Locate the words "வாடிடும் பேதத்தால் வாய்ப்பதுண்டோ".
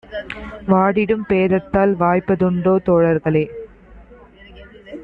0.67-2.75